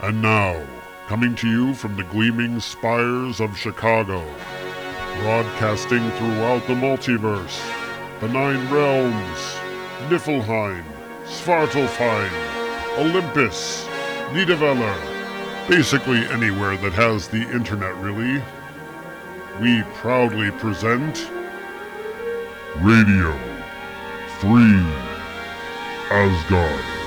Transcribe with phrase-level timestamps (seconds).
[0.00, 0.64] And now,
[1.08, 4.24] coming to you from the gleaming spires of Chicago,
[5.22, 7.60] broadcasting throughout the multiverse,
[8.20, 9.58] the Nine Realms,
[10.08, 10.84] Niflheim,
[11.24, 12.30] Svartalfheim,
[12.98, 13.86] Olympus,
[14.30, 18.40] Nidavellir, basically anywhere that has the internet, really.
[19.60, 21.28] We proudly present
[22.80, 23.36] Radio
[24.38, 24.84] Free
[26.12, 26.97] Asgard.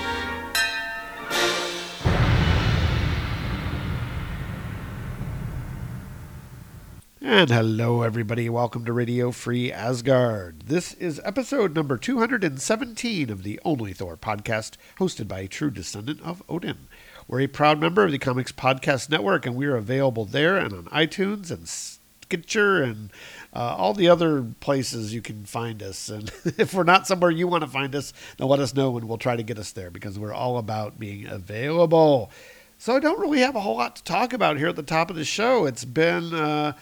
[7.31, 8.49] And hello, everybody.
[8.49, 10.63] Welcome to Radio Free Asgard.
[10.63, 16.19] This is episode number 217 of the Only Thor podcast, hosted by a true descendant
[16.23, 16.89] of Odin.
[17.29, 20.85] We're a proud member of the Comics Podcast Network, and we're available there and on
[20.87, 23.11] iTunes and Stitcher and
[23.53, 26.09] uh, all the other places you can find us.
[26.09, 29.07] And if we're not somewhere you want to find us, then let us know and
[29.07, 32.29] we'll try to get us there because we're all about being available.
[32.77, 35.09] So I don't really have a whole lot to talk about here at the top
[35.09, 35.65] of the show.
[35.65, 36.33] It's been.
[36.33, 36.73] Uh,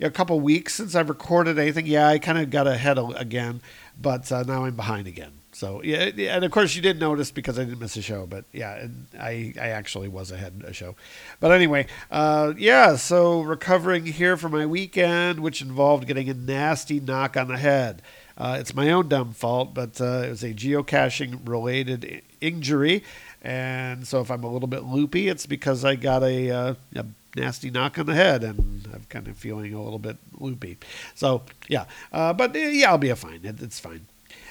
[0.00, 1.86] a couple weeks since I've recorded anything.
[1.86, 3.60] Yeah, I kind of got ahead again,
[4.00, 5.32] but uh, now I'm behind again.
[5.52, 8.44] So yeah, and of course you did notice because I didn't miss a show, but
[8.52, 8.86] yeah,
[9.18, 10.94] I I actually was ahead a show.
[11.40, 17.00] But anyway, uh, yeah, so recovering here for my weekend, which involved getting a nasty
[17.00, 18.02] knock on the head.
[18.36, 23.02] Uh, it's my own dumb fault, but uh, it was a geocaching related injury.
[23.42, 27.04] And so if I'm a little bit loopy, it's because I got a, uh, a
[27.38, 30.78] nasty knock on the head, and I'm kind of feeling a little bit loopy.
[31.14, 33.40] So yeah, uh, but yeah, I'll be fine.
[33.44, 34.06] It, it's fine.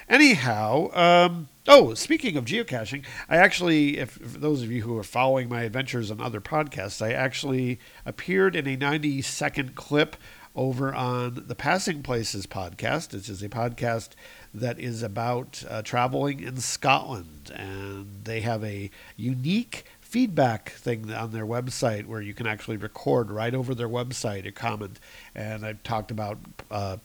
[0.09, 5.03] Anyhow, um, oh, speaking of geocaching, I actually, if, if, those of you who are
[5.03, 10.15] following my adventures on other podcasts, I actually appeared in a 90 second clip
[10.55, 14.09] over on the Passing Places podcast, which is a podcast
[14.53, 17.51] that is about uh, traveling in Scotland.
[17.53, 19.85] And they have a unique
[20.17, 24.51] feedback thing on their website where you can actually record right over their website a
[24.51, 24.99] comment.
[25.35, 26.39] And I talked about
[26.71, 26.97] uh,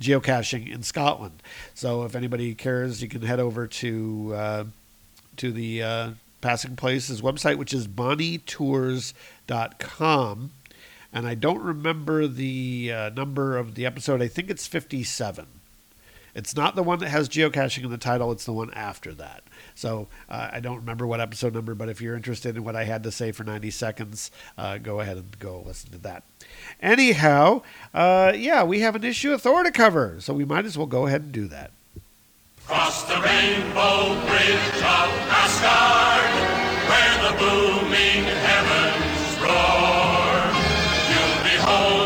[0.00, 1.40] geocaching in Scotland.
[1.72, 4.64] So if anybody cares, you can head over to uh,
[5.36, 6.10] to the uh,
[6.40, 10.50] Passing Places website, which is bonnietours.com.
[11.12, 14.20] And I don't remember the uh, number of the episode.
[14.20, 15.46] I think it's 57.
[16.34, 19.42] It's not the one that has geocaching in the title, it's the one after that.
[19.74, 22.84] So uh, I don't remember what episode number, but if you're interested in what I
[22.84, 26.24] had to say for 90 seconds, uh, go ahead and go listen to that.
[26.80, 27.62] Anyhow,
[27.92, 30.86] uh, yeah, we have an issue of Thor to cover, so we might as well
[30.86, 31.70] go ahead and do that.
[32.66, 36.32] Cross the rainbow bridge of Asgard,
[36.88, 40.32] where the booming heavens roar.
[41.10, 42.01] You'll behold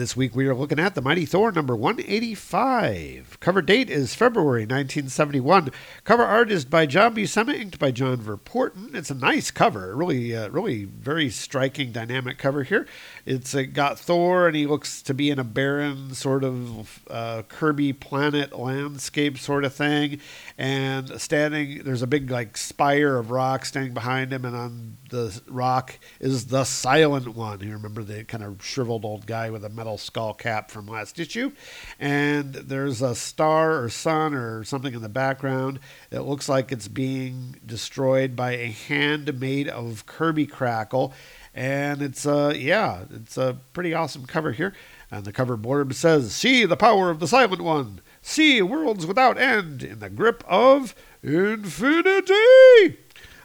[0.00, 3.36] this week we are looking at the Mighty Thor number 185.
[3.38, 5.70] Cover date is February 1971.
[6.04, 8.94] Cover art is by John Buscema, inked by John Verpoorten.
[8.94, 12.86] It's a nice cover, really, uh, really very striking, dynamic cover here.
[13.26, 17.42] It's uh, got Thor, and he looks to be in a barren sort of uh,
[17.42, 20.18] Kirby planet landscape sort of thing.
[20.56, 25.42] And standing, there's a big like spire of rock standing behind him, and on the
[25.46, 27.60] rock is the Silent One.
[27.60, 31.18] You remember the kind of shriveled old guy with a metal skull cap from last
[31.18, 31.52] issue.
[31.98, 35.80] And there's a star or sun or something in the background.
[36.10, 41.12] It looks like it's being destroyed by a hand made of Kirby crackle.
[41.54, 44.74] And it's uh yeah, it's a pretty awesome cover here.
[45.10, 48.00] And the cover blurb says, "See the power of the Silent One.
[48.22, 52.98] See worlds without end in the grip of infinity."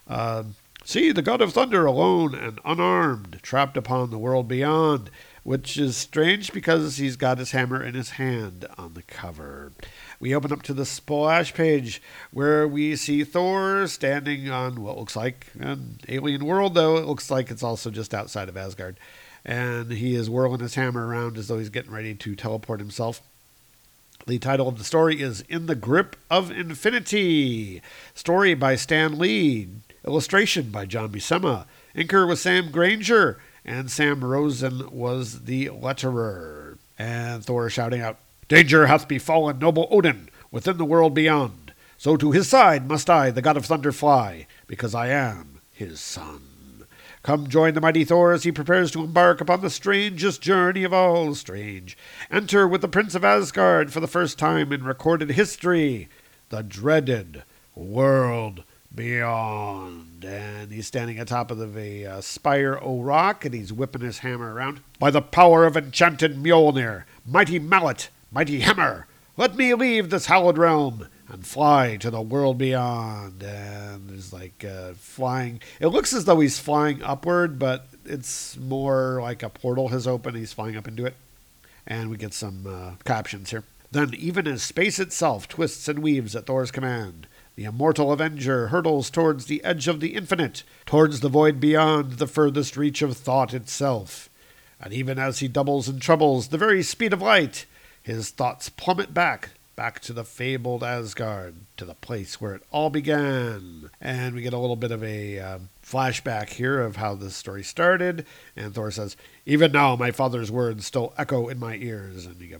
[0.07, 0.43] Uh,
[0.83, 5.09] see the God of Thunder alone and unarmed, trapped upon the world beyond,
[5.45, 9.71] which is strange because he's got his hammer in his hand on the cover.
[10.19, 12.01] We open up to the splash page
[12.31, 17.29] where we see Thor standing on what looks like an alien world, though it looks
[17.29, 18.97] like it's also just outside of Asgard.
[19.45, 23.21] And he is whirling his hammer around as though he's getting ready to teleport himself.
[24.25, 27.83] The title of the story is In the Grip of Infinity.
[28.15, 29.67] Story by Stan Lee.
[30.07, 31.67] Illustration by John Buscema.
[31.95, 33.37] Inker was Sam Grainger.
[33.65, 36.77] And Sam Rosen was the letterer.
[36.99, 41.73] And Thor shouting out, Danger hath befallen noble Odin within the world beyond.
[41.97, 45.99] So to his side must I, the god of thunder, fly, because I am his
[45.99, 46.85] son.
[47.23, 50.93] Come join the mighty Thor as he prepares to embark upon the strangest journey of
[50.93, 51.97] all strange.
[52.29, 56.07] Enter with the Prince of Asgard for the first time in recorded history,
[56.49, 57.41] the dreaded
[57.73, 58.63] world
[58.95, 60.23] beyond.
[60.23, 64.53] And he's standing atop of the uh, spire o rock, and he's whipping his hammer
[64.53, 64.81] around.
[64.99, 70.59] By the power of enchanted Mjolnir, Mighty mallet, mighty hammer, let me leave this hallowed
[70.59, 73.41] realm and fly to the world beyond.
[73.41, 75.59] And there's like uh, flying.
[75.79, 80.37] It looks as though he's flying upward, but it's more like a portal has opened.
[80.37, 81.15] He's flying up into it.
[81.87, 83.63] And we get some uh, captions here.
[83.91, 89.09] Then, even as space itself twists and weaves at Thor's command, the immortal Avenger hurtles
[89.09, 93.53] towards the edge of the infinite, towards the void beyond the furthest reach of thought
[93.53, 94.29] itself.
[94.79, 97.65] And even as he doubles and trebles the very speed of light,
[98.03, 102.89] his thoughts plummet back, back to the fabled Asgard, to the place where it all
[102.89, 103.89] began.
[104.01, 107.63] And we get a little bit of a uh, flashback here of how this story
[107.63, 108.25] started.
[108.55, 109.15] And Thor says,
[109.45, 112.25] Even now my father's words still echo in my ears.
[112.25, 112.59] And you go,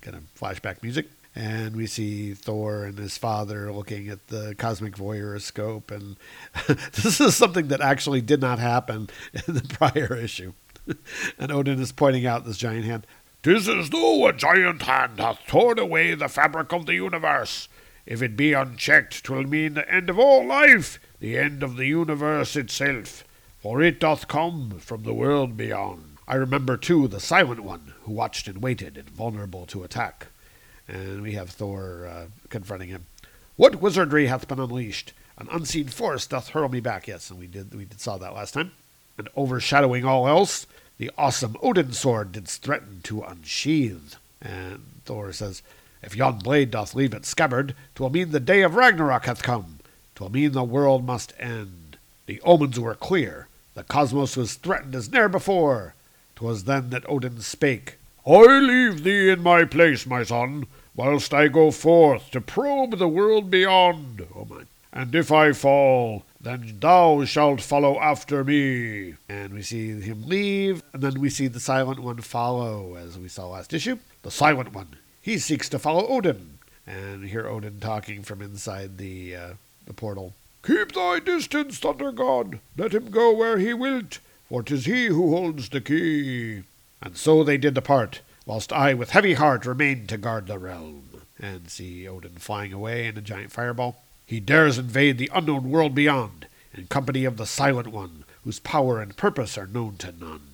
[0.00, 1.06] kind of flashback music.
[1.34, 5.90] And we see Thor and his father looking at the cosmic voyeuroscope.
[5.90, 6.16] And
[6.92, 9.08] this is something that actually did not happen
[9.46, 10.52] in the prior issue.
[11.38, 13.06] and Odin is pointing out this giant hand.
[13.42, 17.68] Tis as though a giant hand hath torn away the fabric of the universe.
[18.04, 21.86] If it be unchecked, twill mean the end of all life, the end of the
[21.86, 23.24] universe itself,
[23.60, 26.18] for it doth come from the world beyond.
[26.26, 30.28] I remember, too, the Silent One, who watched and waited, invulnerable to attack.
[30.90, 33.06] And we have Thor uh, confronting him.
[33.56, 35.12] What wizardry hath been unleashed?
[35.38, 37.06] An unseen force doth hurl me back.
[37.06, 38.72] Yes, and we did we did saw that last time.
[39.16, 40.66] And overshadowing all else,
[40.98, 44.14] the awesome Odin sword didst threaten to unsheathe.
[44.42, 45.62] And Thor says,
[46.02, 49.78] If yon blade doth leave its scabbard, 'twill mean the day of Ragnarok hath come.
[50.16, 51.98] 'Twill mean the world must end.
[52.26, 53.46] The omens were clear.
[53.74, 55.94] The cosmos was threatened as ne'er before.
[56.34, 57.98] 'Twas then that Odin spake.
[58.26, 63.08] I leave thee in my place, my son, whilst I go forth to probe the
[63.08, 64.26] world beyond.
[64.34, 64.62] Oh my.
[64.92, 69.14] And if I fall, then thou shalt follow after me.
[69.28, 73.28] And we see him leave, and then we see the Silent One follow, as we
[73.28, 73.98] saw last issue.
[74.22, 74.96] The Silent One.
[75.22, 76.58] He seeks to follow Odin.
[76.86, 79.52] And hear Odin talking from inside the uh,
[79.86, 80.34] the portal.
[80.66, 82.58] Keep thy distance, Thunder God.
[82.76, 86.64] Let him go where he wilt, for 'tis he who holds the key.
[87.00, 91.22] And so they did depart, whilst I with heavy heart remained to guard the realm.
[91.38, 94.02] And see Odin flying away in a giant fireball.
[94.26, 99.00] He dares invade the unknown world beyond, in company of the Silent One, whose power
[99.00, 100.48] and purpose are known to none.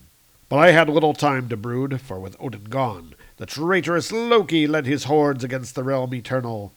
[0.51, 4.85] But I had little time to brood, for with Odin gone, the traitorous Loki led
[4.85, 6.75] his hordes against the realm eternal.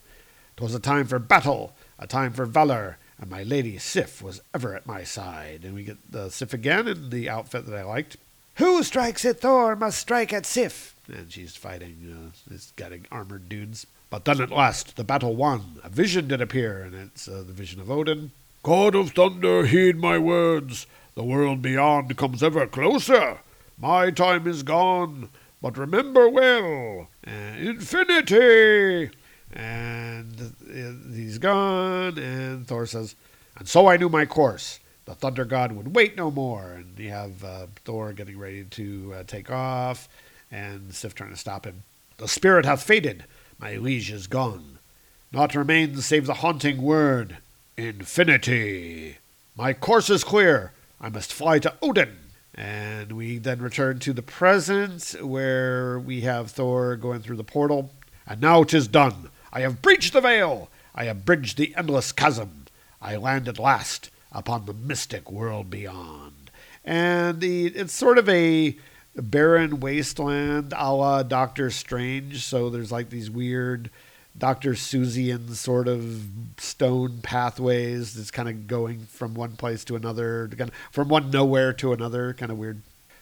[0.55, 4.73] 'Twas a time for battle, a time for valor, and my lady Sif was ever
[4.73, 5.65] at my side.
[5.65, 8.15] And we get the Sif again in the outfit that I liked.
[8.59, 10.93] Who strikes at Thor must strike at Sif.
[11.07, 13.87] And she's fighting uh, these got armored dudes.
[14.09, 15.79] But then at last the battle won.
[15.81, 18.31] A vision did appear, and it's uh, the vision of Odin.
[18.61, 20.87] God of thunder, heed my words.
[21.15, 23.37] The world beyond comes ever closer.
[23.77, 25.29] My time is gone,
[25.61, 27.07] but remember well.
[27.23, 29.09] And infinity!
[29.53, 33.15] And uh, he's gone, and Thor says,
[33.57, 34.81] And so I knew my course.
[35.09, 36.73] The thunder god would wait no more.
[36.73, 40.07] And you have uh, Thor getting ready to uh, take off,
[40.51, 41.81] and Sif trying to stop him.
[42.17, 43.23] The spirit hath faded.
[43.57, 44.77] My liege is gone.
[45.31, 47.37] Naught remains save the haunting word
[47.75, 49.17] Infinity.
[49.55, 50.73] My course is clear.
[51.01, 52.15] I must fly to Odin.
[52.53, 57.89] And we then return to the present, where we have Thor going through the portal.
[58.27, 59.31] And now 'tis done.
[59.51, 60.69] I have breached the veil.
[60.93, 62.67] I have bridged the endless chasm.
[63.01, 66.51] I land at last upon the mystic world beyond.
[66.85, 68.75] And it's sort of a
[69.15, 72.43] barren wasteland a la Doctor Strange.
[72.43, 73.89] So there's like these weird
[74.37, 74.73] Dr.
[74.73, 80.49] Seussian sort of stone pathways that's kind of going from one place to another,
[80.91, 82.81] from one nowhere to another, kind of weird.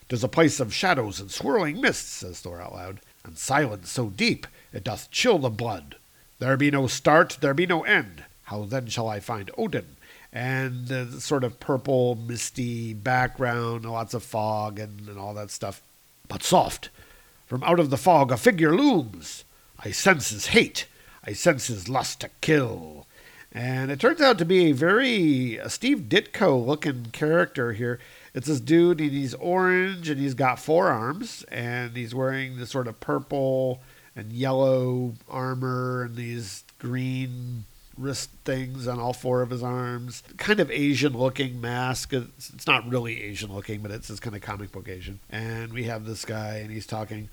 [0.09, 4.09] Tis a place of shadows and swirling mists, says Thor out loud, and silence so
[4.09, 5.95] deep it doth chill the blood.
[6.39, 8.23] There be no start, there be no end.
[8.43, 9.96] How then shall I find Odin?
[10.33, 15.81] And the sort of purple, misty background, lots of fog and, and all that stuff.
[16.27, 16.89] But soft,
[17.45, 19.43] from out of the fog a figure looms.
[19.79, 20.87] I sense his hate.
[21.23, 23.07] I sense his lust to kill.
[23.51, 27.99] And it turns out to be a very uh, Steve Ditko looking character here.
[28.33, 32.69] It's this dude, and he's orange, and he's got four arms, and he's wearing this
[32.69, 33.81] sort of purple
[34.15, 37.65] and yellow armor and these green
[37.97, 40.23] wrist things on all four of his arms.
[40.37, 42.13] Kind of Asian looking mask.
[42.13, 45.19] It's, it's not really Asian looking, but it's this kind of comic book Asian.
[45.29, 47.29] And we have this guy, and he's talking.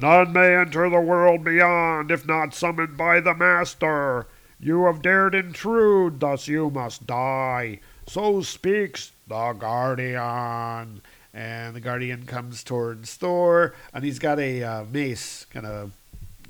[0.00, 4.26] None may enter the world beyond if not summoned by the Master.
[4.60, 7.80] You have dared intrude, thus you must die.
[8.06, 11.02] So speaks the Guardian.
[11.34, 15.92] and the Guardian comes towards Thor, and he's got a uh, mace, kind of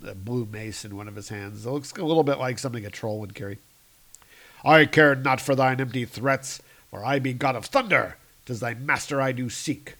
[0.06, 1.66] a blue mace in one of his hands.
[1.66, 3.58] It looks a little bit like something a troll would carry.
[4.64, 8.16] I care not for thine empty threats, for I be God of thunder.
[8.44, 9.96] Tis thy master I do seek.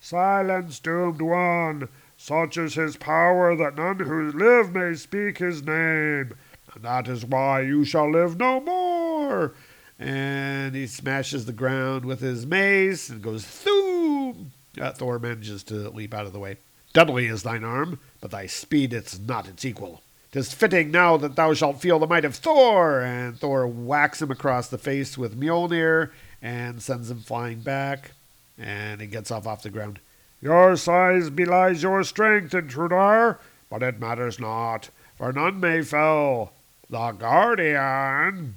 [0.00, 1.88] Silence, doomed one.
[2.16, 6.34] Such is his power that none who live may speak his name,
[6.74, 9.54] and that is why you shall live no more.
[9.98, 14.52] And he smashes the ground with his mace and goes thoom.
[14.80, 16.56] Uh, Thor manages to leap out of the way.
[16.92, 20.02] Deadly is thine arm, but thy speed it's not its equal.
[20.30, 23.00] 'Tis fitting now that thou shalt feel the might of Thor.
[23.00, 26.10] And Thor whacks him across the face with Mjolnir
[26.42, 28.12] and sends him flying back.
[28.58, 30.00] And he gets off off the ground.
[30.40, 36.52] Your size belies your strength, intruder, but it matters not, for none may fell.
[36.90, 38.54] The Guardian.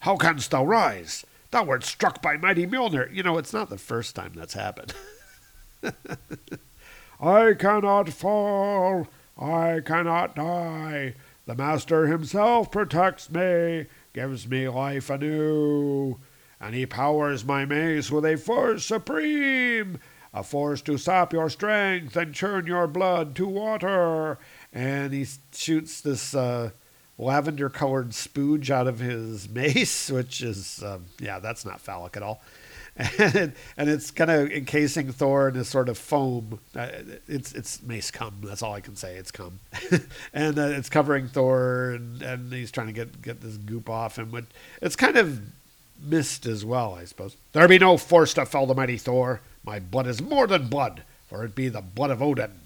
[0.00, 1.26] How canst thou rise?
[1.50, 3.12] Thou wert struck by mighty Mjolnir.
[3.14, 4.94] You know, it's not the first time that's happened.
[7.20, 9.06] I cannot fall.
[9.38, 11.14] I cannot die.
[11.46, 16.18] The Master himself protects me, gives me life anew,
[16.60, 20.00] and he powers my mace with a force supreme,
[20.34, 24.38] a force to sap your strength and churn your blood to water.
[24.72, 26.70] and he shoots this uh,
[27.16, 32.22] lavender colored spooge out of his mace, which is, um, yeah, that's not phallic at
[32.22, 32.42] all.
[32.96, 36.60] And, and it's kind of encasing Thor in a sort of foam.
[36.74, 36.88] Uh,
[37.28, 38.36] it's it's mace cum.
[38.42, 39.16] That's all I can say.
[39.16, 39.60] It's cum,
[40.32, 44.18] and uh, it's covering Thor, and, and he's trying to get get this goop off
[44.18, 44.30] him.
[44.30, 44.44] But
[44.80, 45.40] it's kind of
[46.02, 47.36] mist as well, I suppose.
[47.52, 49.40] There be no force to fell the mighty Thor.
[49.64, 52.60] My blood is more than blood, for it be the blood of Odin.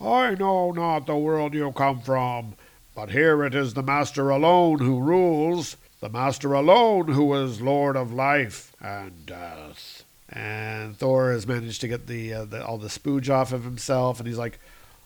[0.00, 2.54] I know not the world you come from,
[2.94, 7.96] but here it is the Master alone who rules, the Master alone who is Lord
[7.96, 10.04] of life and death.
[10.28, 14.18] And Thor has managed to get the, uh, the all the spooge off of himself,
[14.20, 14.58] and he's like,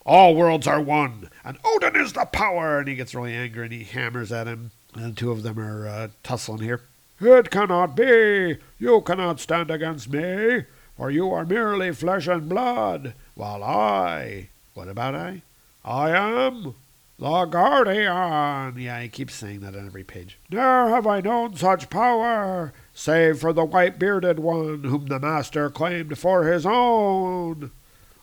[0.04, 2.80] All worlds are one, and Odin is the power.
[2.80, 4.72] and he gets really angry and he hammers at him.
[4.94, 6.80] And the two of them are uh, tussling here.
[7.20, 8.56] It cannot be.
[8.80, 10.64] You cannot stand against me,
[10.96, 15.42] for you are merely flesh and blood, while I, What about I?
[15.84, 16.74] I am
[17.18, 18.78] the Guardian.
[18.78, 20.38] Yeah, he keeps saying that on every page.
[20.50, 25.68] Ne'er have I known such power, save for the white bearded one whom the Master
[25.68, 27.72] claimed for his own.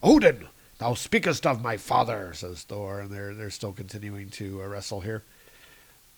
[0.02, 0.48] Odin,
[0.78, 5.02] thou speakest of my father, says Thor, and they're they're still continuing to uh, wrestle
[5.02, 5.24] here.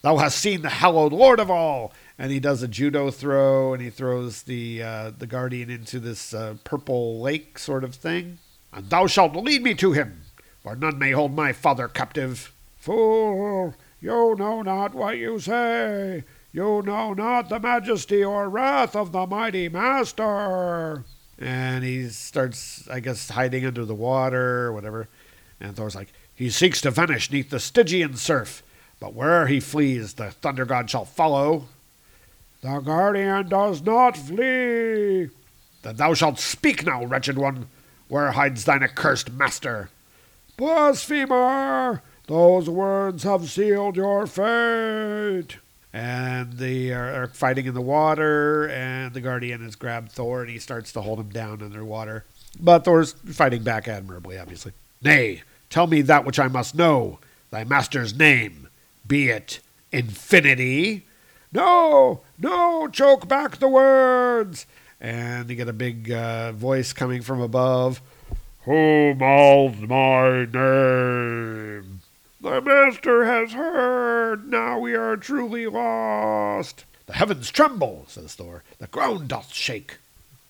[0.03, 3.81] Thou hast seen the hallowed Lord of all, and he does a judo throw, and
[3.81, 8.37] he throws the uh, the guardian into this uh, purple lake sort of thing.
[8.71, 10.21] And thou shalt lead me to him,
[10.61, 12.53] for none may hold my father captive.
[12.87, 16.23] Fool, you know not what you say.
[16.53, 21.03] You know not the majesty or wrath of the mighty Master.
[21.37, 25.09] And he starts, I guess, hiding under the water or whatever.
[25.59, 28.63] And Thor's like, He seeks to vanish neath the Stygian surf,
[29.01, 31.67] but where'er he flees, the thunder god shall follow.
[32.61, 35.27] The guardian does not flee.
[35.81, 37.67] Then thou shalt speak now, wretched one.
[38.07, 39.89] Where hides thine accursed master?
[40.55, 42.01] Blasphemer!
[42.27, 45.57] Those words have sealed your fate.
[45.93, 50.49] and they are, are fighting in the water, and the guardian has grabbed Thor, and
[50.49, 52.25] he starts to hold him down underwater.
[52.59, 54.73] But Thor's fighting back admirably, obviously.
[55.01, 57.19] Nay, tell me that which I must know.
[57.49, 58.67] Thy master's name.
[59.07, 59.59] Be it
[59.91, 61.05] Infinity?
[61.53, 64.65] No, no, choke back the words.
[64.99, 68.01] And you get a big uh, voice coming from above.
[68.65, 71.96] Who mouthed my name?
[72.39, 74.49] The master has heard.
[74.49, 76.85] Now we are truly lost.
[77.07, 78.63] The heavens tremble, says Thor.
[78.79, 79.97] The ground doth shake.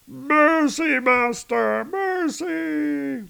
[0.08, 3.30] Mercy, master, mercy.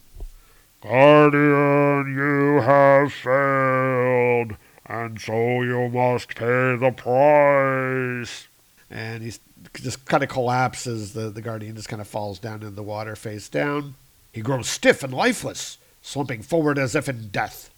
[0.81, 8.47] Guardian, you have failed, and so you must pay the price.
[8.89, 9.33] And he
[9.73, 11.13] just kind of collapses.
[11.13, 13.95] The, the guardian just kind of falls down in the water face down.
[14.31, 17.69] He grows stiff and lifeless, slumping forward as if in death.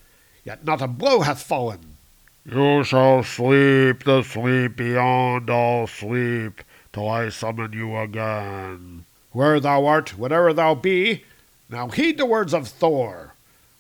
[0.44, 1.98] Yet not a blow hath fallen.
[2.46, 9.06] You shall sleep the sleep beyond all sleep, till I summon you again.
[9.32, 11.26] Where thou art, whatever thou be,
[11.70, 13.36] now heed the words of Thor.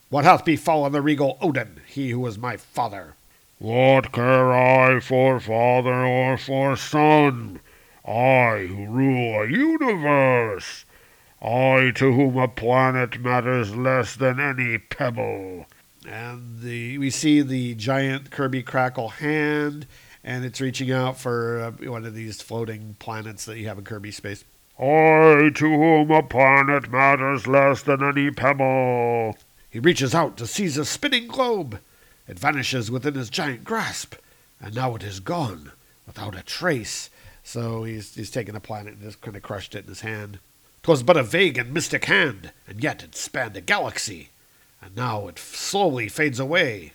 [0.09, 3.15] What hath befallen the regal Odin, he who is my father?
[3.57, 7.59] What care I for father or for son?
[8.05, 10.85] I who rule a universe.
[11.41, 15.65] I to whom a planet matters less than any pebble.
[16.09, 19.85] And the we see the giant Kirby Crackle hand,
[20.23, 23.83] and it's reaching out for uh, one of these floating planets that you have in
[23.83, 24.43] Kirby space.
[24.79, 29.37] I, to whom a planet matters less than any pebble.
[29.69, 31.79] He reaches out to seize a spinning globe.
[32.27, 34.15] It vanishes within his giant grasp,
[34.59, 35.73] and now it is gone
[36.07, 37.11] without a trace.
[37.43, 40.39] So he's, he's taken a planet and just kind of crushed it in his hand.
[40.81, 44.29] 'Twas but a vague and mystic hand, and yet it spanned a galaxy.
[44.81, 46.93] And now it slowly fades away.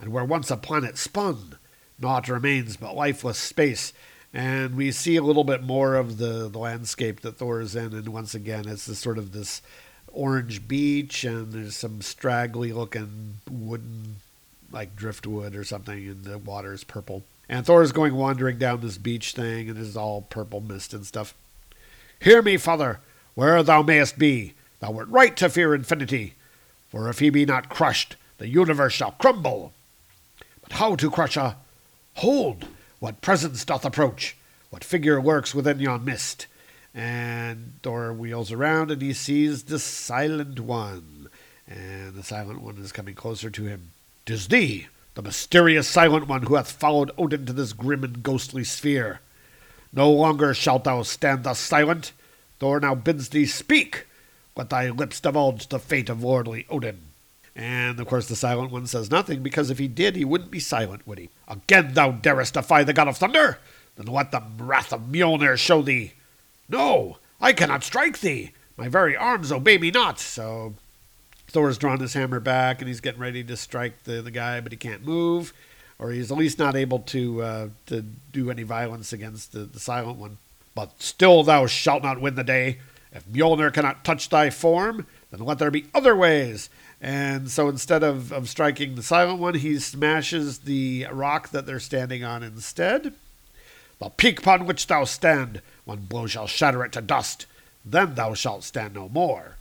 [0.00, 1.56] And where once a planet spun,
[1.98, 3.92] naught remains but lifeless space.
[4.32, 7.92] And we see a little bit more of the, the landscape that Thor is in.
[7.92, 9.62] And once again, it's this sort of this
[10.14, 14.16] orange beach, and there's some straggly looking wooden,
[14.72, 17.22] like driftwood or something, and the water is purple.
[17.48, 21.04] And Thor is going wandering down this beach thing, and it's all purple mist and
[21.04, 21.34] stuff.
[22.20, 23.00] Hear me, father,
[23.34, 26.34] where thou mayest be, thou wert right to fear infinity.
[26.94, 29.72] For if he be not crushed, the universe shall crumble.
[30.62, 31.56] But how to crush a.
[32.14, 32.68] Hold!
[33.00, 34.36] What presence doth approach?
[34.70, 36.46] What figure works within yon mist?
[36.94, 41.30] And Thor wheels around and he sees the Silent One.
[41.66, 43.90] And the Silent One is coming closer to him.
[44.24, 48.62] Tis thee, the mysterious Silent One who hath followed Odin to this grim and ghostly
[48.62, 49.18] sphere.
[49.92, 52.12] No longer shalt thou stand thus silent.
[52.60, 54.06] Thor now bids thee speak.
[54.56, 57.00] Let thy lips divulge the fate of lordly Odin.
[57.56, 60.60] And of course, the Silent One says nothing because if he did, he wouldn't be
[60.60, 61.30] silent, would he?
[61.46, 63.58] Again, thou darest defy the God of Thunder?
[63.96, 66.14] Then let the wrath of Mjolnir show thee.
[66.68, 68.52] No, I cannot strike thee.
[68.76, 70.18] My very arms obey me not.
[70.18, 70.74] So
[71.46, 74.72] Thor's drawn his hammer back and he's getting ready to strike the, the guy, but
[74.72, 75.52] he can't move,
[76.00, 79.78] or he's at least not able to uh, to do any violence against the, the
[79.78, 80.38] Silent One.
[80.74, 82.78] But still thou shalt not win the day.
[83.14, 86.68] If Mjolnir cannot touch thy form, then let there be other ways.
[87.00, 91.78] And so instead of, of striking the Silent One, he smashes the rock that they're
[91.78, 93.14] standing on instead.
[94.00, 97.46] The peak upon which thou stand, one blow shall shatter it to dust.
[97.84, 99.56] Then thou shalt stand no more.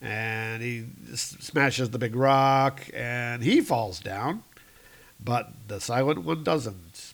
[0.00, 4.44] And he smashes the big rock, and he falls down.
[5.22, 7.12] But the Silent One doesn't.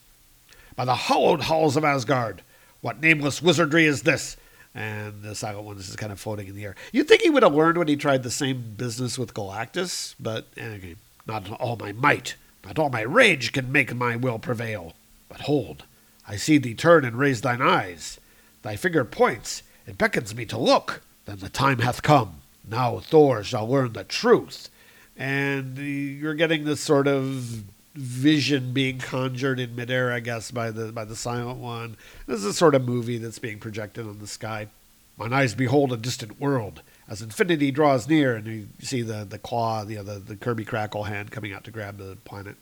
[0.77, 2.43] By the hallowed halls of Asgard,
[2.81, 4.37] what nameless wizardry is this?
[4.75, 6.75] And the second One is kind of floating in the air.
[6.93, 10.49] You'd think he would have learned when he tried the same business with Galactus, but
[10.57, 12.35] eh, anyway, not all my might,
[12.65, 14.95] not all my rage can make my will prevail.
[15.29, 15.85] But hold,
[16.27, 18.19] I see thee turn and raise thine eyes.
[18.63, 21.03] Thy finger points, it beckons me to look.
[21.27, 22.41] Then the time hath come.
[22.69, 24.71] Now Thor shall learn the truth.
[25.17, 27.63] And you're getting this sort of
[27.95, 31.97] vision being conjured in midair, I guess, by the by the silent one.
[32.27, 34.69] This is a sort of movie that's being projected on the sky.
[35.17, 36.83] Mine eyes behold a distant world.
[37.09, 40.65] As infinity draws near, and you see the, the claw, you know, the, the Kirby
[40.65, 42.57] Crackle hand coming out to grab the planet.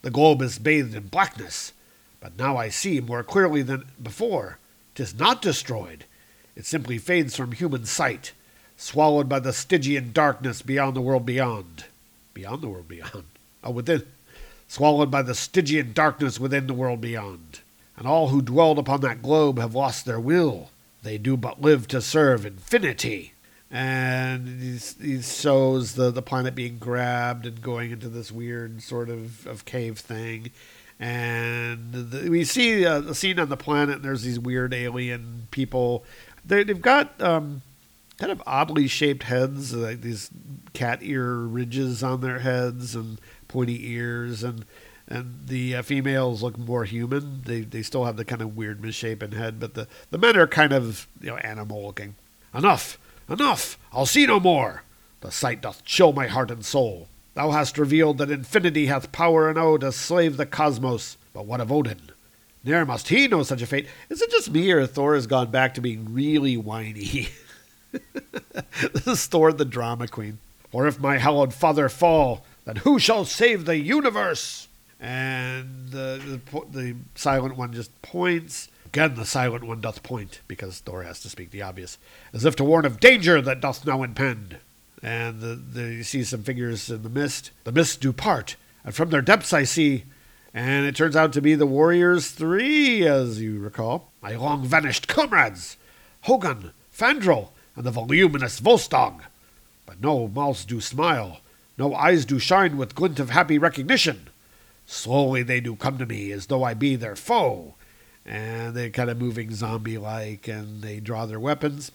[0.00, 1.72] The globe is bathed in blackness,
[2.20, 4.58] but now I see more clearly than before.
[4.96, 6.04] Tis not destroyed.
[6.56, 8.32] It simply fades from human sight,
[8.76, 11.84] swallowed by the Stygian darkness beyond the world beyond.
[12.34, 13.24] Beyond the world beyond.
[13.62, 14.02] Oh, within.
[14.72, 17.60] Swallowed by the Stygian darkness within the world beyond.
[17.94, 20.70] And all who dwelled upon that globe have lost their will.
[21.02, 23.34] They do but live to serve infinity.
[23.70, 29.46] And he, shows the, the planet being grabbed and going into this weird sort of,
[29.46, 30.52] of cave thing.
[30.98, 35.48] And the, we see a, the scene on the planet, and there's these weird alien
[35.50, 36.02] people.
[36.46, 37.60] They, they've got um,
[38.16, 40.30] kind of oddly shaped heads, like these
[40.72, 43.20] cat ear ridges on their heads and
[43.52, 44.64] pointy ears, and
[45.08, 47.42] and the uh, females look more human.
[47.44, 50.46] They they still have the kind of weird misshapen head, but the the men are
[50.46, 52.14] kind of you know animal looking.
[52.54, 53.78] Enough, enough!
[53.92, 54.82] I'll see no more.
[55.20, 57.08] The sight doth chill my heart and soul.
[57.34, 61.16] Thou hast revealed that infinity hath power enow to slave the cosmos.
[61.32, 62.10] But what of Odin?
[62.64, 63.86] Ne'er must he know such a fate.
[64.08, 67.28] Is it just me or Thor has gone back to being really whiny?
[67.92, 70.38] this is Thor the drama queen.
[70.72, 74.68] Or if my hallowed father fall, then who shall save the universe?
[75.00, 78.68] And the, the, the silent one just points.
[78.86, 81.98] Again, the silent one doth point, because Thor has to speak the obvious,
[82.32, 84.58] as if to warn of danger that doth now impend.
[85.02, 87.50] And the, the, you see some figures in the mist.
[87.64, 90.04] The mists do part, and from their depths I see,
[90.54, 94.12] and it turns out to be the Warriors Three, as you recall.
[94.22, 95.76] My long vanished comrades,
[96.22, 99.22] Hogun, Fandral, and the voluminous Volstagg.
[99.86, 101.40] But no mouths do smile,
[101.78, 104.28] no eyes do shine with glint of happy recognition.
[104.86, 107.74] Slowly they do come to me as though I be their foe,
[108.26, 111.92] and they're kind of moving zombie like, and they draw their weapons.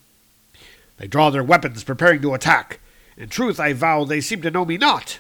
[0.98, 2.80] They draw their weapons, preparing to attack.
[3.16, 5.20] In truth, I vow they seem to know me not.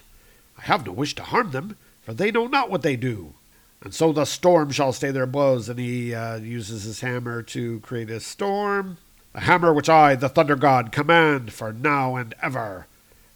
[0.58, 3.34] I have no wish to harm them, for they know not what they do.
[3.82, 7.80] And so the storm shall stay their blows, and he uh, uses his hammer to
[7.82, 8.98] create a storm.
[9.34, 12.88] The hammer which I, the thunder god, command for now and ever.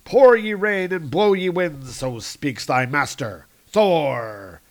[0.04, 4.62] Pour ye rain and blow ye winds, so speaks thy master, Thor.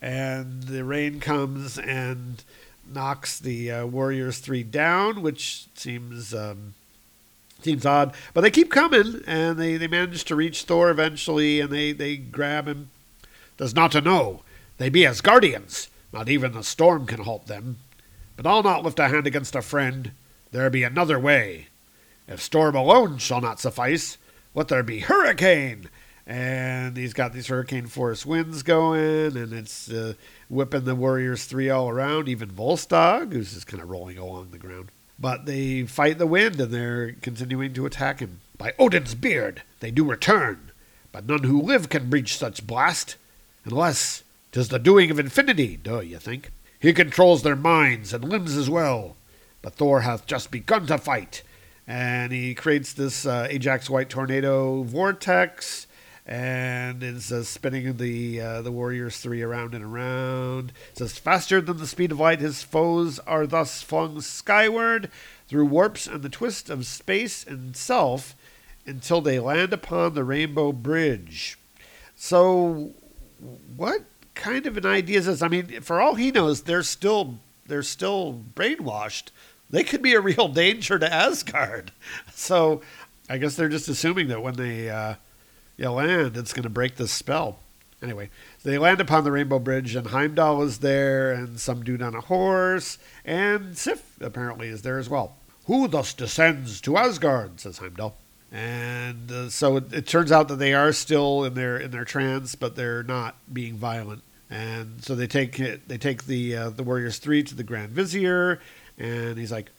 [0.00, 2.42] And the rain comes and
[2.88, 6.74] knocks the uh, Warriors three down, which seems um,
[7.62, 8.14] seems odd.
[8.32, 12.16] But they keep coming, and they, they manage to reach Thor eventually, and they, they
[12.16, 12.90] grab him.
[13.56, 14.42] Does not to know.
[14.78, 15.88] They be as guardians.
[16.12, 17.78] Not even the storm can halt them.
[18.36, 20.12] But I'll not lift a hand against a friend.
[20.52, 21.68] There be another way.
[22.28, 24.18] If storm alone shall not suffice,
[24.56, 25.88] let there be hurricane.
[26.26, 30.14] And he's got these hurricane force winds going, and it's uh,
[30.48, 32.28] whipping the Warriors three all around.
[32.28, 34.90] Even Volstagg, who's just kind of rolling along the ground.
[35.20, 38.40] But they fight the wind, and they're continuing to attack him.
[38.58, 40.72] By Odin's beard, they do return.
[41.12, 43.14] But none who live can breach such blast,
[43.64, 46.50] unless 'tis the doing of infinity, do you think?
[46.80, 49.16] He controls their minds and limbs as well.
[49.62, 51.42] But Thor hath just begun to fight,
[51.86, 55.86] and he creates this uh, Ajax White Tornado vortex,
[56.26, 60.72] and is uh, spinning the uh, the Warriors three around and around.
[60.90, 65.10] It says faster than the speed of light, his foes are thus flung skyward
[65.48, 68.34] through warps and the twist of space and self
[68.86, 71.58] until they land upon the Rainbow Bridge.
[72.16, 72.94] So,
[73.76, 74.02] what
[74.34, 75.42] kind of an idea is this?
[75.42, 79.30] I mean, for all he knows, they're still they're still brainwashed.
[79.70, 81.92] They could be a real danger to Asgard.
[82.34, 82.82] So,
[83.28, 85.14] I guess they're just assuming that when they uh,
[85.78, 87.58] land, it's going to break the spell.
[88.02, 88.30] Anyway,
[88.62, 92.20] they land upon the Rainbow Bridge, and Heimdall is there, and some dude on a
[92.20, 95.36] horse, and Sif apparently is there as well.
[95.64, 97.58] Who thus descends to Asgard?
[97.58, 98.16] says Heimdall.
[98.52, 102.04] And uh, so it, it, turns out that they are still in their in their
[102.04, 104.22] trance, but they're not being violent.
[104.48, 107.90] And so they take it, they take the uh, the warriors three to the Grand
[107.90, 108.60] Vizier,
[108.98, 109.70] and he's like,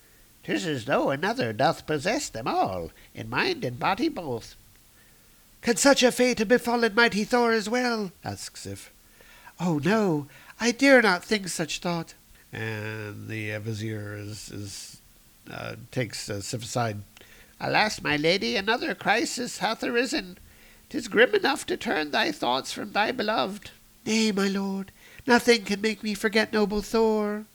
[0.43, 4.55] "'Tis as though another doth possess them all, in mind and body both."
[5.61, 8.11] Can such a fate have befallen mighty Thor as well?
[8.23, 8.91] asks Sif.
[9.59, 10.27] Oh no,
[10.59, 12.13] I dare not think such thought.
[12.53, 15.01] And the uh, vizier is, is
[15.51, 16.97] uh, takes uh, Sif aside.
[17.59, 20.37] Alas, my lady, another crisis hath arisen.
[20.89, 23.71] Tis grim enough to turn thy thoughts from thy beloved.
[24.05, 24.91] Nay, my lord,
[25.25, 27.45] nothing can make me forget noble Thor.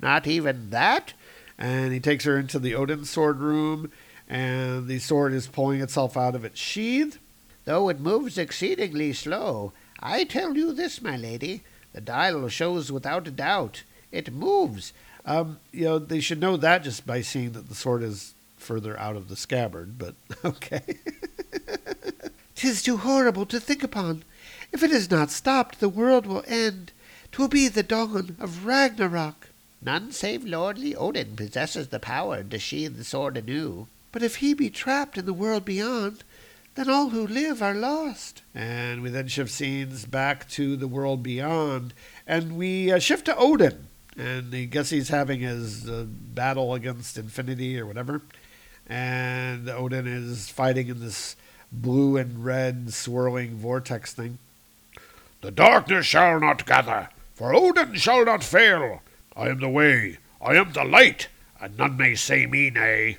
[0.00, 1.12] Not even that?
[1.58, 3.90] And he takes her into the Odin sword room,
[4.28, 7.18] and the sword is pulling itself out of its sheath
[7.68, 9.74] though it moves exceedingly slow.
[10.00, 13.82] I tell you this, my lady, the dial shows without a doubt.
[14.10, 14.94] It moves.
[15.26, 18.98] Um, you know, they should know that just by seeing that the sword is further
[18.98, 20.14] out of the scabbard, but
[20.46, 20.96] okay.
[22.54, 24.24] Tis too horrible to think upon.
[24.72, 26.92] If it is not stopped, the world will end.
[27.32, 29.50] Twill be the dawn of Ragnarok.
[29.80, 33.86] None save lordly Odin possesses the power to sheathe the sword anew.
[34.10, 36.24] But if he be trapped in the world beyond,
[36.74, 38.42] then all who live are lost.
[38.54, 41.92] And we then shift scenes back to the world beyond,
[42.26, 43.86] and we uh, shift to Odin.
[44.16, 48.22] And I guess he's having his uh, battle against infinity or whatever.
[48.88, 51.36] And Odin is fighting in this
[51.70, 54.38] blue and red swirling vortex thing.
[55.40, 59.02] The darkness shall not gather, for Odin shall not fail.
[59.38, 61.28] I am the way, I am the light,
[61.60, 63.18] and none may say me nay.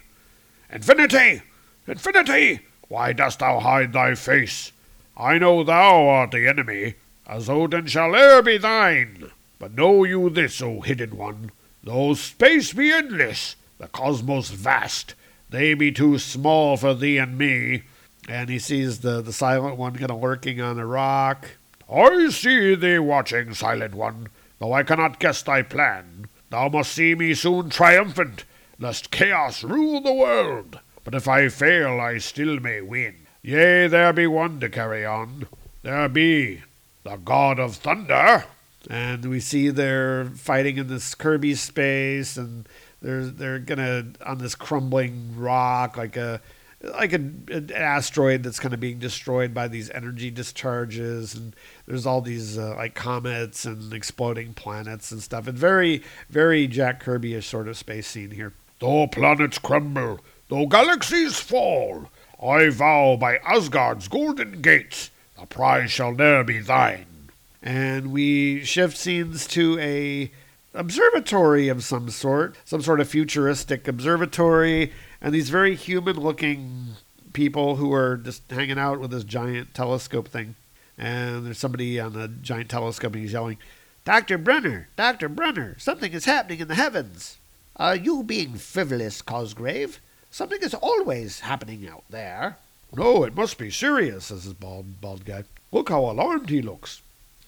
[0.69, 1.43] Infinity!
[1.87, 2.59] Infinity!
[2.89, 4.73] Why dost thou hide thy face?
[5.15, 9.31] I know thou art the enemy, as Odin shall e'er be thine.
[9.59, 11.51] But know you this, O hidden one,
[11.81, 15.15] though space be endless, the cosmos vast,
[15.49, 17.83] they be too small for thee and me.
[18.27, 21.47] And he sees the, the silent one kind of lurking on a rock.
[21.89, 24.27] I see thee watching, silent one,
[24.59, 26.27] though I cannot guess thy plan.
[26.49, 28.45] Thou must see me soon triumphant,
[28.77, 30.79] lest chaos rule the world.
[31.03, 33.27] But if I fail, I still may win.
[33.41, 35.47] Yea, there be one to carry on.
[35.81, 36.61] There be
[37.03, 38.45] the God of Thunder.
[38.89, 42.67] And we see they're fighting in this Kirby space, and
[43.01, 46.41] they're they're gonna on this crumbling rock, like a
[46.81, 52.05] like a, an asteroid that's kind of being destroyed by these energy discharges, and there's
[52.05, 55.47] all these uh, like comets and exploding planets and stuff.
[55.47, 58.53] And very very Jack Kirby-ish sort of space scene here.
[58.79, 62.09] Though planets crumble, Though galaxies fall,
[62.43, 67.29] I vow by Asgard's golden gates, the prize shall ne'er be thine.
[67.61, 70.31] And we shift scenes to a
[70.73, 76.95] observatory of some sort, some sort of futuristic observatory, and these very human-looking
[77.33, 80.55] people who are just hanging out with this giant telescope thing.
[80.97, 83.57] And there's somebody on the giant telescope and he's yelling,
[84.05, 84.37] Dr.
[84.37, 85.29] Brenner, Dr.
[85.29, 87.37] Brenner, something is happening in the heavens.
[87.75, 89.99] Are you being frivolous, Cosgrave.
[90.31, 92.57] Something is always happening out there.
[92.95, 95.43] No, it must be serious, says this bald, bald guy.
[95.71, 97.01] Look how alarmed he looks.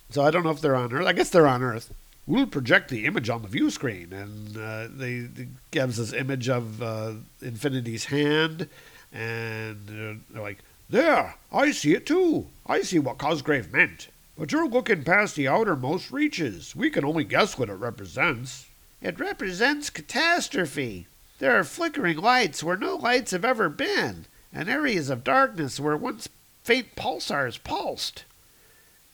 [0.10, 1.06] So I don't know if they're on Earth.
[1.06, 1.94] I guess they're on Earth.
[2.28, 6.50] We'll project the image on the view screen, and uh, they, they gives this image
[6.50, 8.70] of uh, Infinity's hand,
[9.12, 12.48] and they're like, "There, I see it too.
[12.66, 14.10] I see what Cosgrave meant.
[14.38, 16.76] But you're looking past the outermost reaches.
[16.76, 18.68] We can only guess what it represents."
[19.02, 21.08] It represents catastrophe.
[21.40, 25.98] There are flickering lights where no lights have ever been, and areas of darkness where
[25.98, 26.30] once
[26.64, 28.26] faint pulsars pulsed.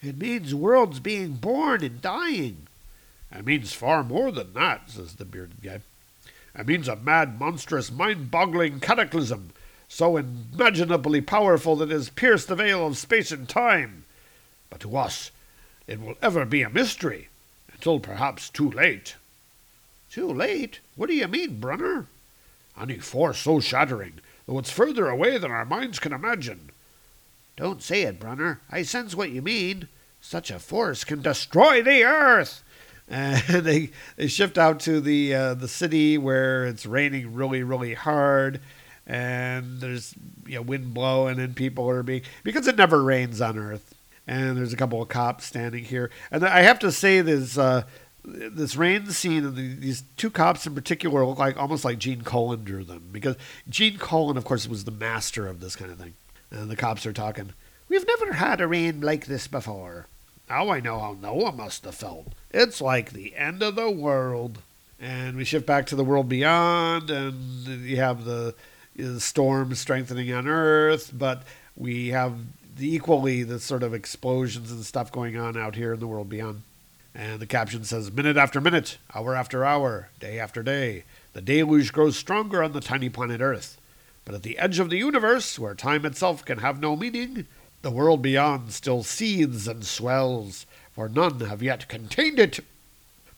[0.02, 2.67] It means worlds being born and dying.
[3.32, 5.82] It means far more than that, says the bearded guy.
[6.58, 9.52] It means a mad, monstrous, mind boggling cataclysm,
[9.88, 14.06] so imaginably powerful that it has pierced the veil of space and time.
[14.70, 15.32] But to us,
[15.88, 17.30] it will ever be a mystery,
[17.72, 19.16] until perhaps too late.
[20.10, 20.80] Too late?
[20.96, 22.08] What do you mean, Brunner?
[22.80, 26.72] Any force so shattering, though it's further away than our minds can imagine.
[27.56, 28.62] Don't say it, Brunner.
[28.72, 29.88] I sense what you mean.
[30.22, 32.64] Such a force can destroy the earth.
[33.08, 37.94] And they they shift out to the uh, the city where it's raining really really
[37.94, 38.62] hard,
[39.06, 40.14] and there's
[40.46, 43.94] you know wind blowing and people are being because it never rains on Earth.
[44.30, 47.58] And there's a couple of cops standing here, and I have to say this.
[47.58, 47.84] Uh,
[48.30, 52.24] this rain scene and the, these two cops in particular look like almost like Gene
[52.24, 53.38] Colan drew them because
[53.70, 56.14] Gene Colan, of course, was the master of this kind of thing.
[56.52, 57.54] And the cops are talking.
[57.88, 60.08] We've never had a rain like this before.
[60.50, 62.28] Now I know how Noah must have felt.
[62.52, 64.60] It's like the end of the world.
[65.00, 68.56] And we shift back to the world beyond, and you have the,
[68.96, 71.44] the storm strengthening on Earth, but
[71.76, 72.40] we have
[72.76, 76.30] the equally the sort of explosions and stuff going on out here in the world
[76.30, 76.64] beyond.
[77.14, 81.92] And the caption says, Minute after minute, hour after hour, day after day, the deluge
[81.92, 83.80] grows stronger on the tiny planet Earth.
[84.26, 87.48] But at the edge of the universe, where time itself can have no meaning,
[87.88, 92.60] the world beyond still seethes and swells, for none have yet contained it.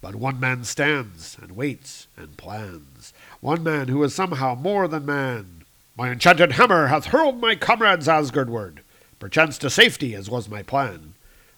[0.02, 5.06] But one man stands and waits and plans, one man who is somehow more than
[5.06, 5.66] man.
[5.96, 8.80] My enchanted hammer hath hurled my comrades Asgardward,
[9.20, 11.14] perchance to safety, as was my plan.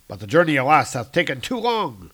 [0.10, 2.12] But the journey, alas, hath taken too long.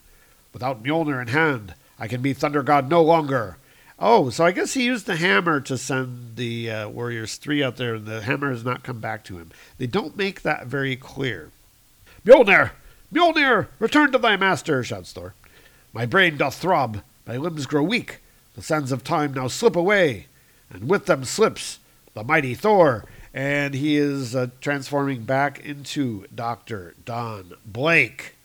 [0.54, 3.58] Without Mjolnir in hand, I can be Thunder God no longer.
[4.00, 7.78] Oh, so I guess he used the hammer to send the uh, Warriors 3 out
[7.78, 9.52] there, and the hammer has not come back to him.
[9.80, 11.50] They don't make that very clear.
[12.24, 12.72] Mjolnir!
[13.12, 13.68] Mjolnir!
[13.80, 15.34] Return to thy master, shouts Thor.
[15.94, 18.20] My brain doth throb, my limbs grow weak,
[18.56, 20.28] the sands of time now slip away,
[20.70, 21.80] and with them slips
[22.14, 26.94] the mighty Thor, and he is uh, transforming back into Dr.
[27.04, 28.37] Don Blake.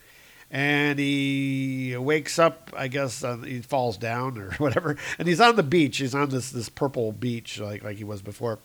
[0.53, 5.55] And he wakes up, I guess uh, he falls down or whatever, and he's on
[5.55, 5.97] the beach.
[5.97, 8.59] He's on this, this purple beach like, like he was before.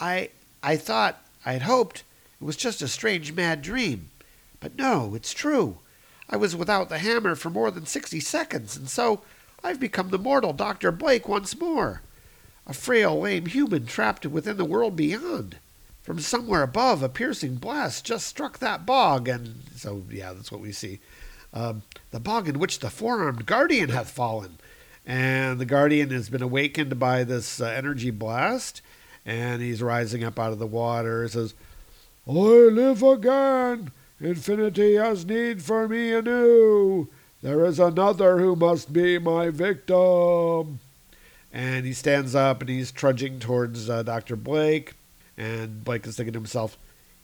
[0.00, 0.30] I
[0.64, 2.02] I thought I'd hoped
[2.40, 4.10] it was just a strange mad dream.
[4.58, 5.78] But no, it's true.
[6.28, 9.22] I was without the hammer for more than sixty seconds, and so
[9.62, 10.90] I've become the mortal Dr.
[10.90, 12.02] Blake once more.
[12.66, 15.56] A frail, lame human trapped within the world beyond.
[16.02, 20.60] From somewhere above, a piercing blast just struck that bog, and so, yeah, that's what
[20.60, 21.00] we see.
[21.52, 24.58] Um, the bog in which the four armed guardian hath fallen.
[25.06, 28.82] And the guardian has been awakened by this uh, energy blast,
[29.24, 31.22] and he's rising up out of the water.
[31.22, 31.54] He says,
[32.26, 33.90] I live again.
[34.20, 37.08] Infinity has need for me anew.
[37.40, 40.80] There is another who must be my victim.
[41.52, 44.36] And he stands up and he's trudging towards uh, Dr.
[44.36, 44.94] Blake.
[45.38, 46.76] And Blake is thinking to himself,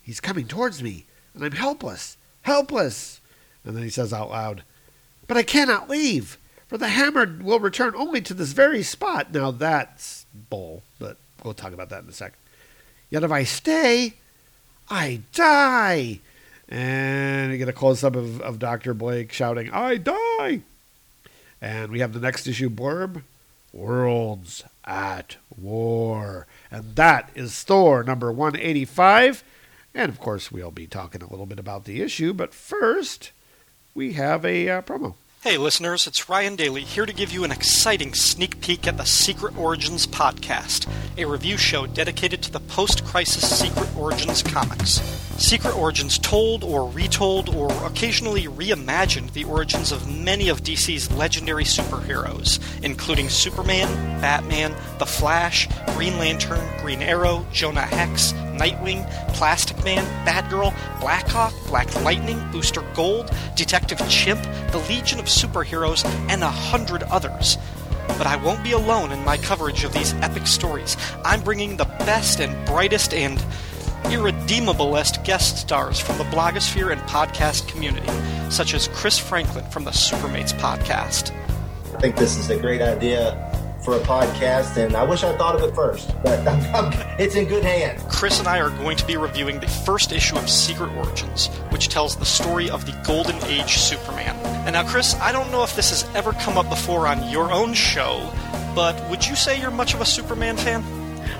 [0.05, 3.21] He's coming towards me, and I'm helpless, helpless.
[3.65, 4.63] And then he says out loud,
[5.27, 9.33] But I cannot leave, for the hammer will return only to this very spot.
[9.33, 12.37] Now that's bull, but we'll talk about that in a second.
[13.09, 14.15] Yet if I stay,
[14.89, 16.19] I die.
[16.67, 18.93] And you get a close up of, of Dr.
[18.93, 20.61] Blake shouting, I die.
[21.61, 23.21] And we have the next issue blurb
[23.71, 26.47] Worlds at War.
[26.71, 29.43] And that is Thor number 185.
[29.93, 32.33] And of course, we'll be talking a little bit about the issue.
[32.33, 33.31] But first,
[33.95, 35.15] we have a uh, promo.
[35.41, 39.05] Hey, listeners, it's Ryan Daly here to give you an exciting sneak peek at the
[39.05, 40.87] Secret Origins podcast,
[41.19, 44.99] a review show dedicated to the post crisis Secret Origins comics.
[45.37, 51.63] Secret Origins told or retold or occasionally reimagined the origins of many of DC's legendary
[51.63, 53.87] superheroes, including Superman,
[54.21, 61.93] Batman, The Flash, Green Lantern, Green Arrow, Jonah Hex, Nightwing, Plastic Man, Batgirl, Blackhawk, Black
[62.03, 64.41] Lightning, Booster Gold, Detective Chimp,
[64.71, 67.57] the Legion of Superheroes, and a hundred others.
[68.07, 70.95] But I won't be alone in my coverage of these epic stories.
[71.23, 73.37] I'm bringing the best and brightest and
[74.05, 78.09] irredeemablest guest stars from the blogosphere and podcast community,
[78.51, 81.31] such as Chris Franklin from the Supermates podcast.
[81.95, 83.54] I think this is a great idea
[83.85, 86.39] for a podcast, and I wish I thought of it first, but
[87.19, 88.03] it's in good hands.
[88.09, 91.87] Chris and I are going to be reviewing the first issue of Secret Origins, which
[91.87, 94.35] tells the story of the Golden Age Superman.
[94.65, 97.51] And now, Chris, I don't know if this has ever come up before on your
[97.51, 98.27] own show,
[98.73, 100.83] but would you say you're much of a Superman fan?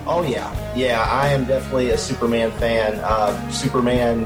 [0.05, 0.53] Oh, yeah.
[0.75, 2.99] Yeah, I am definitely a Superman fan.
[3.03, 4.21] Uh, Superman,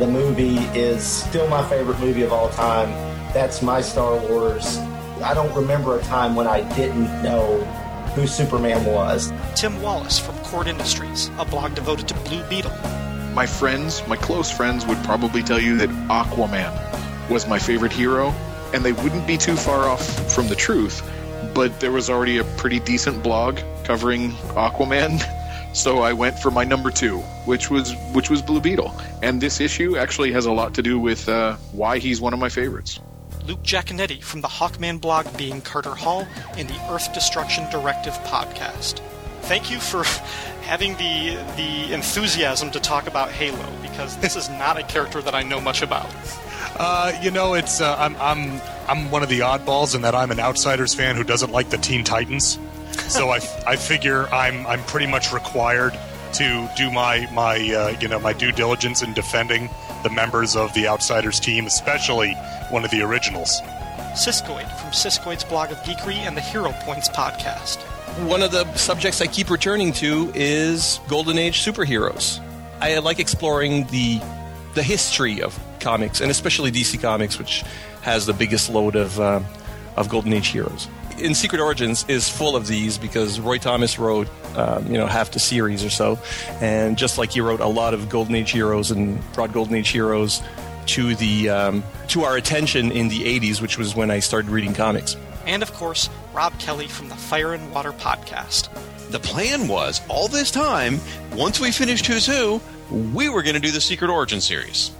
[0.00, 2.88] the movie, is still my favorite movie of all time.
[3.32, 4.80] That's my Star Wars
[5.22, 7.58] I don't remember a time when I didn't know
[8.14, 9.32] who Superman was.
[9.54, 12.72] Tim Wallace from Kord Industries, a blog devoted to Blue Beetle.
[13.34, 18.30] My friends, my close friends, would probably tell you that Aquaman was my favorite hero,
[18.72, 21.02] and they wouldn't be too far off from the truth.
[21.54, 25.20] But there was already a pretty decent blog covering Aquaman,
[25.74, 28.94] so I went for my number two, which was which was Blue Beetle.
[29.22, 32.40] And this issue actually has a lot to do with uh, why he's one of
[32.40, 33.00] my favorites.
[33.50, 36.24] Luke Jaconetti from the Hawkman blog Being Carter Hall
[36.56, 39.00] and the Earth Destruction Directive podcast.
[39.40, 40.04] Thank you for
[40.62, 45.34] having the the enthusiasm to talk about Halo because this is not a character that
[45.34, 46.08] I know much about.
[46.76, 50.30] Uh, you know, it's uh, I'm I'm I'm one of the oddballs in that I'm
[50.30, 52.58] an Outsiders fan who doesn't like the Teen Titans.
[53.08, 55.98] So I, I figure I'm I'm pretty much required
[56.34, 59.68] to do my my uh, you know my due diligence in defending
[60.02, 62.32] the members of the Outsiders team, especially
[62.70, 63.60] one of the originals.
[64.14, 67.78] Siskoid from Siskoid's blog of geekery and the Hero Points podcast.
[68.26, 72.40] One of the subjects I keep returning to is Golden Age superheroes.
[72.80, 74.20] I like exploring the
[74.74, 77.64] the history of comics, and especially DC Comics, which
[78.02, 79.40] has the biggest load of uh,
[79.96, 80.88] of Golden Age heroes.
[81.20, 85.30] In Secret Origins is full of these because Roy Thomas wrote um, you know half
[85.30, 86.18] the series or so,
[86.60, 89.88] and just like he wrote a lot of Golden Age heroes and brought Golden Age
[89.90, 90.42] heroes
[90.86, 94.74] to the um, to our attention in the 80s, which was when I started reading
[94.74, 95.16] comics.
[95.46, 98.68] And of course, Rob Kelly from the Fire and Water podcast.
[99.10, 101.00] The plan was all this time,
[101.32, 102.60] once we finished Who's Who,
[103.12, 104.92] we were going to do the Secret Origin series.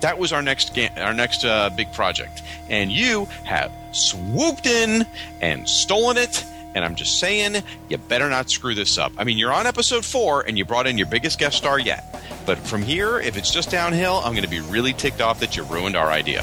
[0.00, 5.06] That was our next ga- our next uh, big project, and you have swooped in
[5.40, 6.44] and stolen it.
[6.74, 9.12] And I'm just saying, you better not screw this up.
[9.16, 12.04] I mean, you're on episode four, and you brought in your biggest guest star yet.
[12.44, 15.56] But from here, if it's just downhill, I'm going to be really ticked off that
[15.56, 16.42] you ruined our idea.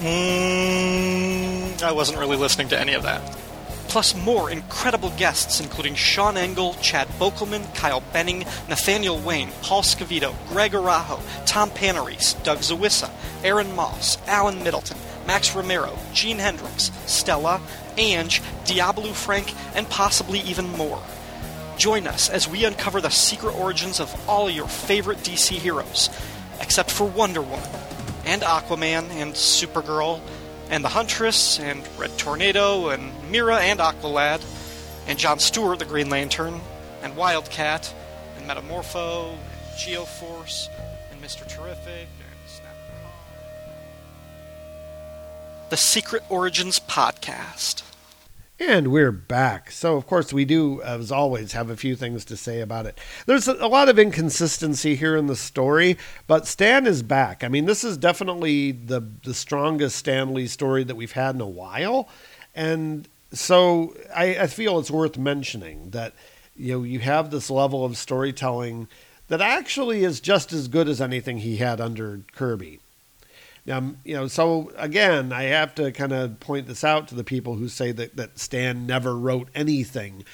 [0.00, 3.20] Mm, I wasn't really listening to any of that.
[3.88, 10.34] Plus, more incredible guests, including Sean Engel, Chad Bokelman, Kyle Benning, Nathaniel Wayne, Paul Scavito,
[10.50, 13.10] Greg Arajo, Tom Panarese, Doug Zawisza,
[13.42, 14.98] Aaron Moss, Alan Middleton,
[15.28, 17.60] Max Romero, Gene Hendricks, Stella,
[17.98, 21.02] Ange, Diablo Frank, and possibly even more.
[21.76, 26.08] Join us as we uncover the secret origins of all your favorite DC heroes,
[26.62, 27.68] except for Wonder Woman,
[28.24, 30.22] and Aquaman, and Supergirl,
[30.70, 34.42] and the Huntress, and Red Tornado, and Mera, and Aqualad,
[35.06, 36.58] and John Stewart, the Green Lantern,
[37.02, 37.94] and Wildcat,
[38.38, 40.70] and Metamorpho, and Geoforce,
[41.12, 41.46] and Mr.
[41.46, 42.08] Terrific,
[45.70, 47.82] The Secret Origins Podcast.
[48.58, 49.70] And we're back.
[49.70, 52.98] So, of course, we do, as always, have a few things to say about it.
[53.26, 57.44] There's a lot of inconsistency here in the story, but Stan is back.
[57.44, 61.40] I mean, this is definitely the the strongest Stan Lee story that we've had in
[61.42, 62.08] a while,
[62.54, 66.14] and so I, I feel it's worth mentioning that
[66.56, 68.88] you know you have this level of storytelling
[69.28, 72.80] that actually is just as good as anything he had under Kirby.
[73.68, 77.22] Now, you know, so again, I have to kind of point this out to the
[77.22, 80.24] people who say that, that Stan never wrote anything.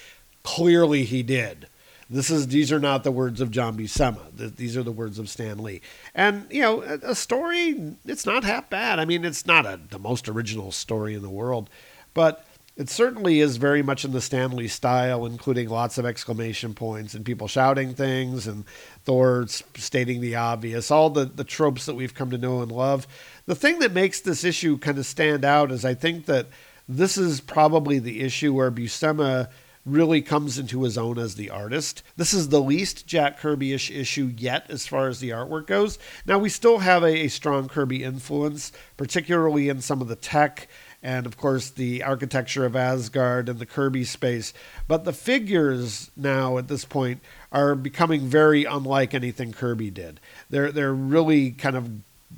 [0.44, 1.66] Clearly, he did.
[2.08, 4.54] This is these are not the words of John Buscema.
[4.56, 5.80] These are the words of Stan Lee.
[6.14, 9.00] And you know, a, a story it's not half bad.
[9.00, 11.68] I mean, it's not a, the most original story in the world,
[12.12, 16.74] but it certainly is very much in the Stan Lee style, including lots of exclamation
[16.74, 18.64] points and people shouting things and
[19.04, 23.06] Thor stating the obvious, all the, the tropes that we've come to know and love.
[23.46, 26.48] The thing that makes this issue kind of stand out is I think that
[26.88, 29.48] this is probably the issue where Buscema
[29.86, 32.02] really comes into his own as the artist.
[32.16, 35.98] This is the least Jack Kirby-ish issue yet as far as the artwork goes.
[36.26, 40.68] Now we still have a, a strong Kirby influence, particularly in some of the tech
[41.04, 44.54] and of course the architecture of Asgard and the Kirby space.
[44.88, 47.20] But the figures now at this point
[47.52, 50.18] are becoming very unlike anything Kirby did.
[50.48, 51.90] They're they're really kind of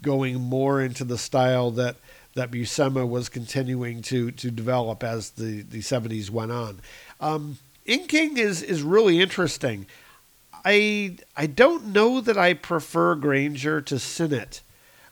[0.02, 1.96] going more into the style that
[2.34, 6.80] that Buscema was continuing to to develop as the, the 70s went on.
[7.20, 9.86] Um, inking is is really interesting.
[10.64, 14.60] I I don't know that I prefer Grainger to Sinnott,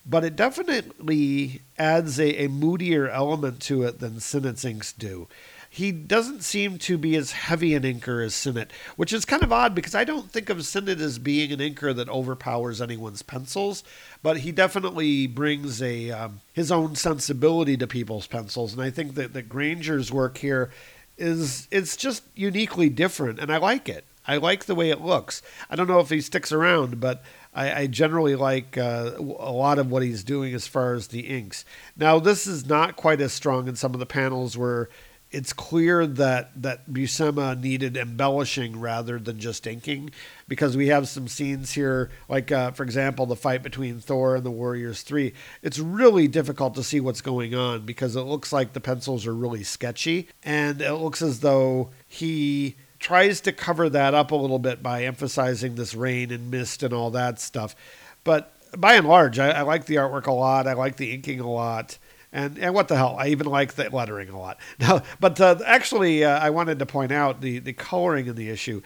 [0.07, 5.28] but it definitely adds a, a moodier element to it than Sinnott's inks do.
[5.68, 9.52] He doesn't seem to be as heavy an inker as Sinnott, which is kind of
[9.52, 13.82] odd because I don't think of Sinnott as being an inker that overpowers anyone's pencils,
[14.22, 19.14] but he definitely brings a um, his own sensibility to people's pencils, and I think
[19.16, 20.70] that, that Grainger's work here
[21.18, 24.05] is it's just uniquely different, and I like it.
[24.26, 25.42] I like the way it looks.
[25.68, 27.22] I don't know if he sticks around, but
[27.55, 31.20] I, I generally like uh, a lot of what he's doing as far as the
[31.20, 31.64] inks.
[31.96, 34.88] Now, this is not quite as strong in some of the panels where
[35.30, 40.11] it's clear that that Buscema needed embellishing rather than just inking,
[40.46, 44.44] because we have some scenes here, like uh, for example, the fight between Thor and
[44.44, 45.34] the Warriors Three.
[45.61, 49.34] It's really difficult to see what's going on because it looks like the pencils are
[49.34, 54.59] really sketchy, and it looks as though he tries to cover that up a little
[54.59, 57.76] bit by emphasizing this rain and mist and all that stuff.
[58.24, 60.66] But by and large, I, I like the artwork a lot.
[60.66, 61.98] I like the inking a lot.
[62.32, 63.16] And, and what the hell?
[63.18, 64.59] I even like the lettering a lot.
[64.80, 68.48] Now, but uh, actually, uh, I wanted to point out the, the coloring in the
[68.48, 68.80] issue.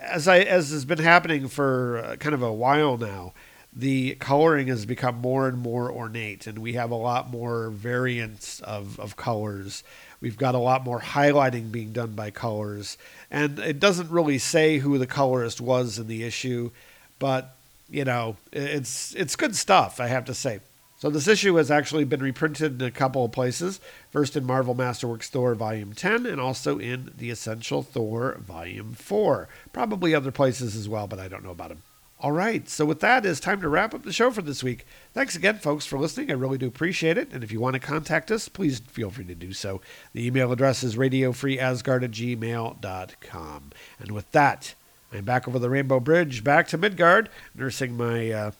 [0.00, 3.34] As I as has been happening for uh, kind of a while now,
[3.72, 8.58] the coloring has become more and more ornate, and we have a lot more variants
[8.60, 9.84] of, of colors.
[10.20, 12.98] We've got a lot more highlighting being done by colors.
[13.30, 16.70] And it doesn't really say who the colorist was in the issue,
[17.18, 17.54] but
[17.90, 20.60] you know, it's it's good stuff, I have to say.
[20.98, 23.80] So this issue has actually been reprinted in a couple of places.
[24.10, 29.48] First in Marvel Masterworks Thor Volume 10 and also in The Essential Thor Volume 4.
[29.72, 31.82] Probably other places as well, but I don't know about them.
[32.20, 34.84] All right, so with that, it's time to wrap up the show for this week.
[35.14, 36.32] Thanks again, folks, for listening.
[36.32, 37.32] I really do appreciate it.
[37.32, 39.80] And if you want to contact us, please feel free to do so.
[40.14, 43.70] The email address is radiofreeasgard at gmail.com.
[44.00, 44.74] And with that,
[45.12, 48.50] I'm back over the Rainbow Bridge, back to Midgard, nursing my, uh,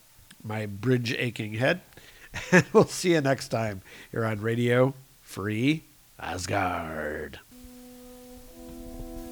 [0.44, 1.80] my bridge aching head.
[2.52, 3.82] And we'll see you next time
[4.12, 5.82] here on Radio Free
[6.20, 7.40] Asgard.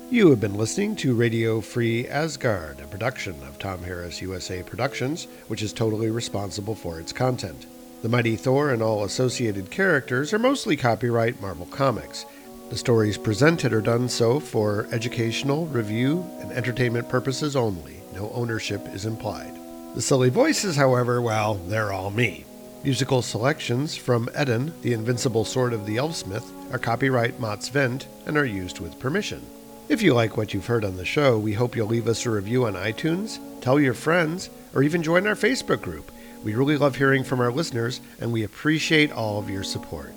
[0.09, 5.27] You have been listening to Radio Free Asgard, a production of Tom Harris USA Productions,
[5.49, 7.67] which is totally responsible for its content.
[8.03, 12.25] The Mighty Thor and all associated characters are mostly copyright Marvel Comics.
[12.71, 17.97] The stories presented are done so for educational, review, and entertainment purposes only.
[18.15, 19.59] No ownership is implied.
[19.97, 22.45] The silly voices, however, well, they're all me.
[22.85, 28.37] Musical selections from Eden, the Invincible Sword of the Elfsmith, are copyright Mott's Vent and
[28.37, 29.45] are used with permission.
[29.89, 32.31] If you like what you've heard on the show, we hope you'll leave us a
[32.31, 36.11] review on iTunes, tell your friends, or even join our Facebook group.
[36.43, 40.13] We really love hearing from our listeners, and we appreciate all of your support.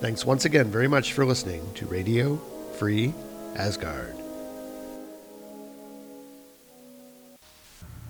[0.00, 2.36] Thanks once again very much for listening to Radio
[2.78, 3.14] Free
[3.54, 4.21] Asgard.